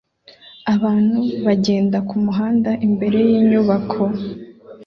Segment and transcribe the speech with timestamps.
[0.73, 4.03] Abantu bagenda kumuhanda imbere yinyubako